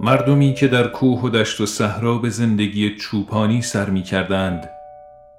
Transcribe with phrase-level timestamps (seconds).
[0.00, 4.70] مردمی که در کوه و دشت و صحرا به زندگی چوپانی سر می کردند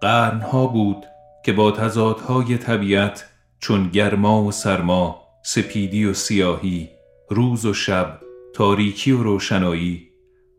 [0.02, 1.06] قرنها بود
[1.44, 3.26] که با تضادهای طبیعت
[3.60, 6.90] چون گرما و سرما سپیدی و سیاهی
[7.30, 8.20] روز و شب
[8.56, 10.10] تاریکی و روشنایی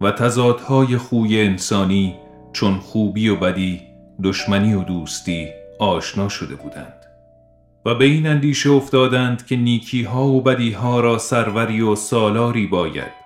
[0.01, 2.15] و تضادهای خوی انسانی
[2.53, 3.81] چون خوبی و بدی
[4.25, 5.49] دشمنی و دوستی
[5.79, 6.95] آشنا شده بودند.
[7.87, 12.67] و به این اندیشه افتادند که نیکی ها و بدی ها را سروری و سالاری
[12.67, 13.20] باید.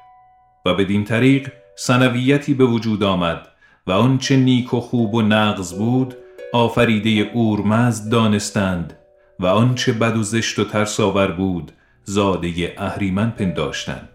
[0.67, 3.49] و بدین طریق سنویتی به وجود آمد
[3.87, 6.15] و آنچه نیک و خوب و نغز بود
[6.53, 8.99] آفریده اورمزد دانستند
[9.41, 11.73] و آنچه بد و زشت و ترساور بود
[12.05, 14.09] زاده اهریمن پنداشتند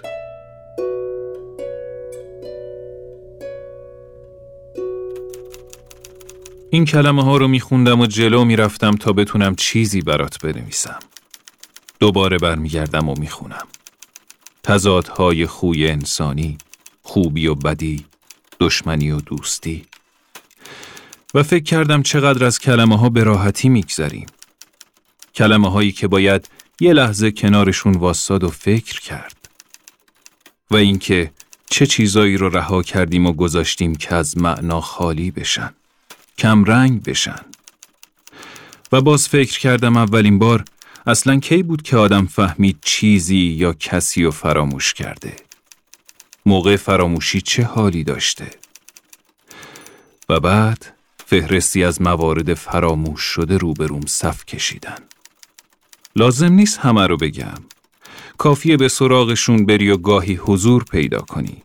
[6.69, 10.99] این کلمه ها رو میخوندم و جلو می‌رفتم تا بتونم چیزی برات بنویسم.
[11.99, 13.67] دوباره برمیگردم و می‌خونم.
[14.63, 16.57] تضادهای خوی انسانی،
[17.01, 18.05] خوبی و بدی،
[18.59, 19.85] دشمنی و دوستی.
[21.33, 24.25] و فکر کردم چقدر از کلمه ها به راحتی میگذریم.
[25.35, 29.49] کلمه هایی که باید یه لحظه کنارشون واساد و فکر کرد.
[30.71, 31.31] و اینکه
[31.69, 35.73] چه چیزایی رو رها کردیم و گذاشتیم که از معنا خالی بشن.
[36.37, 37.45] کم رنگ بشن
[38.91, 40.65] و باز فکر کردم اولین بار
[41.07, 45.35] اصلا کی بود که آدم فهمید چیزی یا کسی رو فراموش کرده؟
[46.45, 48.47] موقع فراموشی چه حالی داشته؟
[50.29, 50.85] و بعد
[51.25, 54.97] فهرستی از موارد فراموش شده روبروم صف کشیدن.
[56.15, 57.57] لازم نیست همه رو بگم.
[58.37, 61.63] کافیه به سراغشون بری و گاهی حضور پیدا کنی.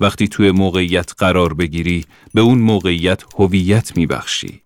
[0.00, 4.62] وقتی توی موقعیت قرار بگیری به اون موقعیت هویت میبخشی.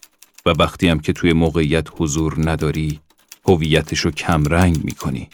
[0.46, 3.00] و وقتی هم که توی موقعیت حضور نداری
[3.48, 5.28] هویتشو کم رنگ می‌کنی.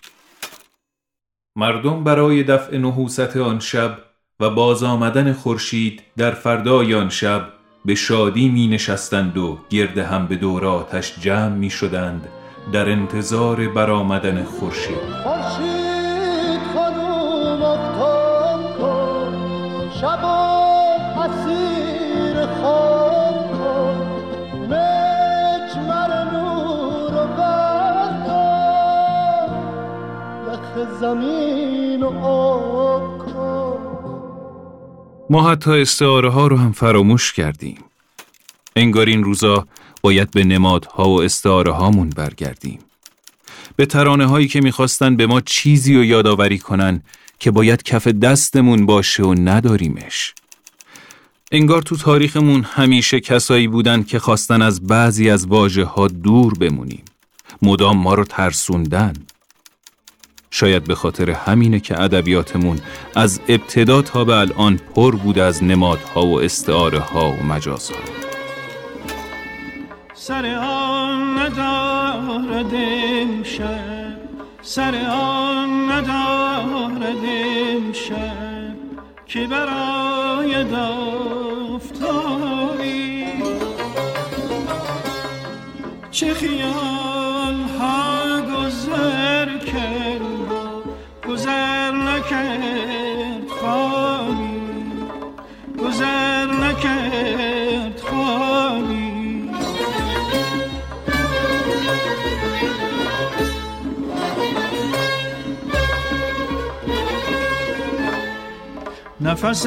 [1.57, 3.99] مردم برای دفع نحوست آن شب
[4.41, 7.53] و باز آمدن خورشید در فردای آن شب
[7.85, 12.29] به شادی می نشستند و گرد هم به دور آتش جمع می شدند
[12.73, 15.78] در انتظار برآمدن خورشید!
[31.01, 33.19] زمین و آب
[35.31, 37.79] ما حتی استعاره ها رو هم فراموش کردیم.
[38.77, 39.67] انگار این روزا
[40.03, 42.79] باید به نمادها و استعاره هامون برگردیم.
[43.77, 47.03] به ترانه هایی که می‌خواستن به ما چیزی رو یادآوری کنن
[47.39, 50.35] که باید کف دستمون باشه و نداریمش.
[51.53, 57.05] انگار تو تاریخمون همیشه کسایی بودن که خواستن از بعضی از واژه ها دور بمونیم.
[57.63, 59.13] مدام ما رو ترسوندن.
[60.51, 62.81] شاید به خاطر همینه که ادبیاتمون
[63.15, 67.99] از ابتدا تا به الان پر بود از نمادها و استعاره ها و مجازها.
[70.15, 72.75] سر آن ندارد
[74.63, 77.25] سر آن ندارد
[77.77, 78.77] امشب
[79.27, 82.09] که برای دافتاری
[86.11, 86.88] چه خیال
[95.89, 99.51] گذر نکرد خواهی
[109.21, 109.67] نفس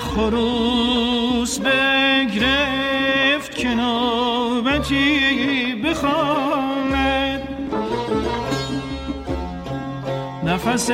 [0.00, 7.40] خروس بگرفت که نوبتی بخواند.
[10.44, 10.90] نفس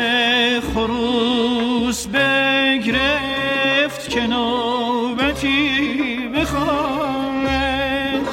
[0.75, 3.70] خروس بگرفت
[4.11, 5.69] که نوبتی
[6.35, 8.29] بخواند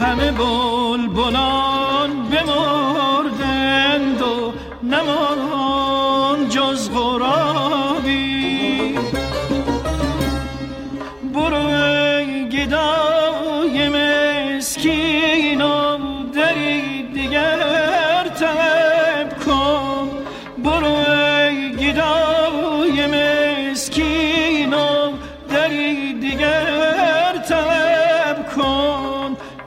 [0.00, 4.52] همه بلبلان بمردند و
[4.82, 8.37] نماند جز غرابی.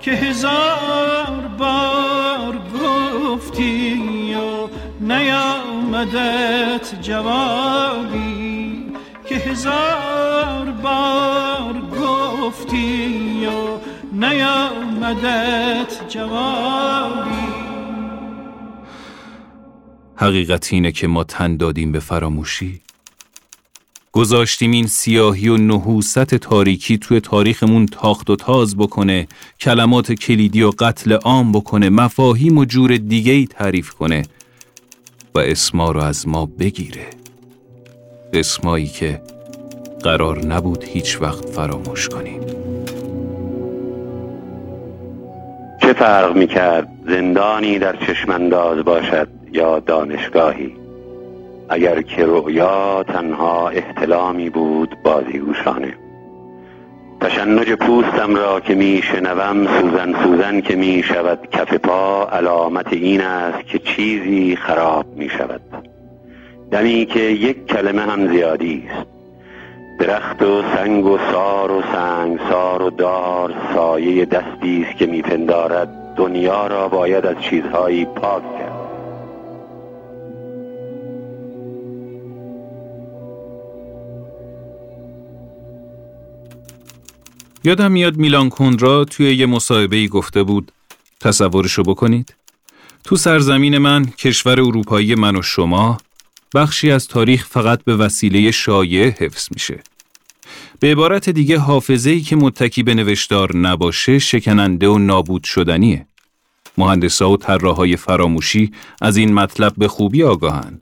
[0.02, 4.68] که هزار بار گفتی و
[5.02, 8.86] نیامده جوابی.
[9.26, 13.78] که هزار بار گفتی و
[14.14, 17.32] نیامدت جوابی.
[20.16, 22.82] حقیقت اینه که ما تن دادیم به فراموشی.
[24.14, 29.28] گذاشتیم این سیاهی و نحوست تاریکی توی تاریخمون تاخت و تاز بکنه
[29.60, 34.24] کلمات کلیدی و قتل عام بکنه مفاهیم و جور دیگه ای تعریف کنه
[35.36, 37.08] و اسما رو از ما بگیره.
[38.34, 39.22] اسمایی که
[40.04, 42.42] قرار نبود هیچ وقت فراموش کنیم.
[45.82, 50.81] چه فرق می کرد زندانی در چشمانداز باشد یا دانشگاهی؟
[51.72, 55.94] اگر که رؤیا تنها احتلامی بود بازیگوشانه
[57.22, 63.22] تشنج پوستم را که می شنوم سوزن سوزن که می شود کف پا علامت این
[63.22, 65.62] است که چیزی خراب می شود.
[66.72, 69.08] دمی که یک کلمه هم زیادی است.
[70.00, 75.90] درخت و سنگ و سار و سنگ سار و دار سایه دستی است که میپندارد
[76.16, 78.71] دنیا را باید از چیزهایی پاک کرد.
[87.64, 90.72] یادم میاد میلان کندرا توی یه مصاحبه گفته بود.
[91.20, 92.36] تصورشو بکنید.
[93.04, 95.98] تو سرزمین من کشور اروپایی من و شما
[96.56, 99.80] بخشی از تاریخ فقط به وسیله شایع حفظ میشه.
[100.80, 106.06] به عبارت دیگه حافظه‌ای که متکی به نوشتار نباشه شکننده و نابود شدنیه.
[106.78, 108.72] مهندسا و طراحهای فراموشی
[109.02, 110.82] از این مطلب به خوبی آگاهن.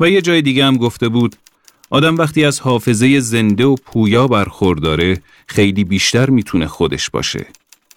[0.00, 1.36] و یه جای دیگه هم گفته بود
[1.90, 7.46] آدم وقتی از حافظه زنده و پویا برخورداره خیلی بیشتر می‌تونه خودش باشه.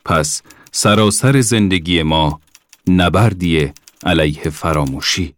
[0.06, 0.42] پس
[0.72, 2.42] سراسر زندگی ما
[2.88, 3.74] نبردیه
[4.06, 5.34] علیه فراموشی.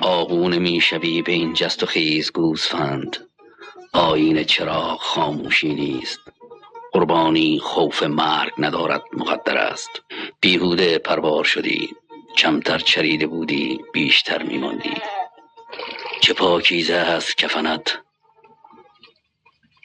[0.00, 3.16] آغون می‌شوی به این جست و خیز گوزفند
[3.92, 6.20] آین چرا خاموشی نیست
[6.92, 9.90] قربانی خوف مرگ ندارد مقدر است
[10.40, 11.88] بیهوده پروار شدی
[12.36, 14.94] کمتر چریده بودی بیشتر میماندی.
[16.20, 17.98] چه پاکیزه است کفنت.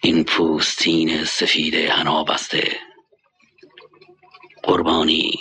[0.04, 2.80] این پوستین سفید هنا بسته
[4.64, 5.40] قربانی.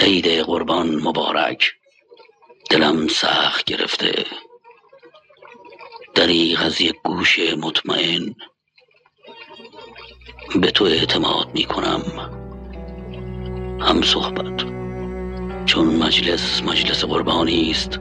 [0.00, 1.72] عید قربان مبارک.
[2.70, 4.26] دلم سخت گرفته.
[6.14, 8.34] دریغ از یک گوش مطمئن.
[10.54, 12.02] به تو اعتماد می کنم
[13.80, 14.77] هم صحبت.
[15.68, 18.00] چون مجلس مجلس قربانی است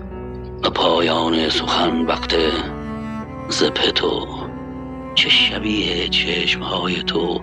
[0.64, 2.36] و پایان سخن وقت
[3.50, 4.28] زبه تو
[5.16, 7.42] چه شبیه چشمهای تو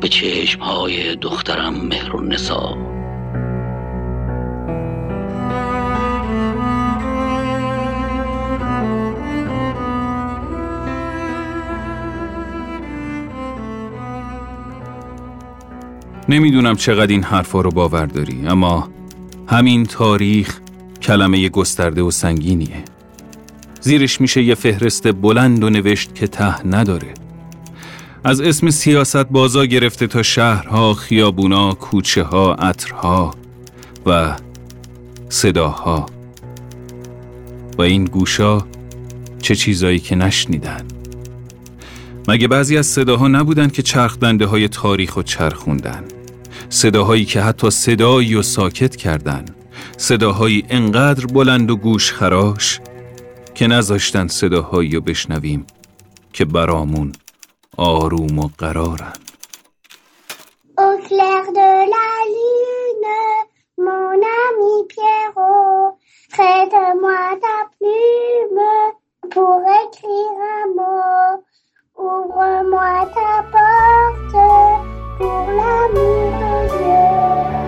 [0.00, 2.76] به چشمهای دخترم مهر و نسا
[16.28, 18.88] نمی‌دونم چقدر این حرفا رو باور داری اما
[19.52, 20.60] همین تاریخ
[21.02, 22.84] کلمه گسترده و سنگینیه.
[23.80, 27.14] زیرش میشه یه فهرست بلند و نوشت که ته نداره.
[28.24, 33.34] از اسم سیاست بازا گرفته تا شهرها، خیابونا، کوچه ها، عطرها
[34.06, 34.36] و
[35.28, 36.06] صداها.
[37.78, 38.58] و این گوشا
[39.42, 40.84] چه چیزایی که نشنیدن.
[42.28, 46.04] مگه بعضی از صداها نبودن که چرخدنده های تاریخ و چرخوندن؟
[46.72, 49.44] صداهایی که حتی صدایی و ساکت کردن
[49.96, 52.80] صداهایی انقدر بلند و گوش خراش
[53.54, 55.66] که نذاشتن صداهایی رو بشنویم
[56.32, 57.12] که برامون
[57.76, 59.12] آروم و قرارن.
[69.34, 71.32] pour écrire un mot.
[71.96, 74.91] Ouvre-moi ta porte
[75.22, 75.94] 布拉姆
[76.40, 77.61] 的夜。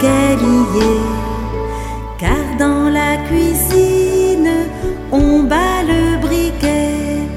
[0.00, 1.00] qu'elle y est,
[2.18, 4.50] car dans la cuisine,
[5.12, 7.28] on bat le briquet.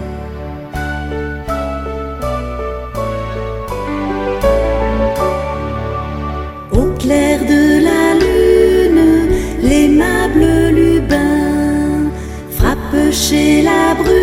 [6.71, 9.05] Au clair de la lune,
[9.61, 10.45] l'aimable
[10.77, 12.09] Lubin
[12.57, 14.22] frappe chez la brune.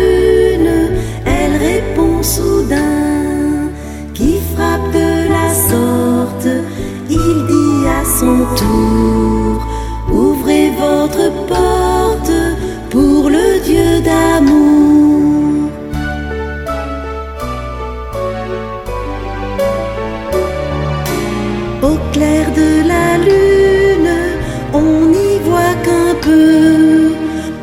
[21.81, 24.13] Au clair de la lune,
[24.73, 27.15] on n'y voit qu'un peu.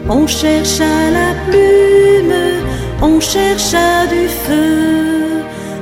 [0.09, 2.35] On cherche à la plume,
[3.01, 4.99] on cherche à du feu.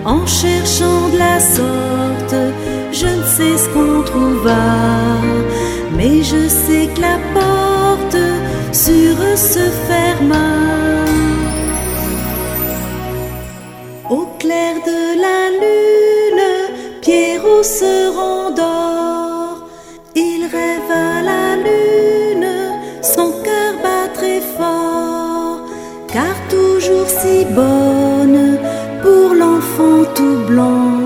[0.04, 2.36] En cherchant de la sorte,
[2.92, 4.66] je ne sais ce qu'on trouva.
[5.96, 8.18] Mais je sais que la porte
[8.72, 10.55] sur se ferma.
[17.66, 19.66] Se rendort.
[20.14, 22.48] Il rêve à la lune,
[23.02, 25.58] son cœur bat très fort,
[26.06, 28.58] car toujours si bonne
[29.02, 31.05] pour l'enfant tout blanc.